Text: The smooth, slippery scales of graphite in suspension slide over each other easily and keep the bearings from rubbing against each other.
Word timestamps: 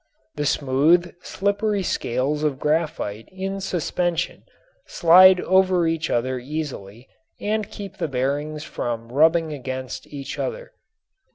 The 0.35 0.47
smooth, 0.47 1.13
slippery 1.21 1.83
scales 1.83 2.41
of 2.43 2.57
graphite 2.57 3.29
in 3.31 3.61
suspension 3.61 4.45
slide 4.87 5.39
over 5.41 5.85
each 5.85 6.09
other 6.09 6.39
easily 6.39 7.07
and 7.39 7.69
keep 7.69 7.97
the 7.97 8.07
bearings 8.07 8.63
from 8.63 9.11
rubbing 9.11 9.53
against 9.53 10.07
each 10.11 10.39
other. 10.39 10.71